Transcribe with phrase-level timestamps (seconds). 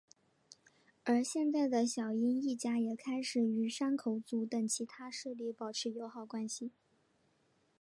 [1.03, 6.71] 而现在的小樱一家也开始与山口组等其他势力保持友好关系。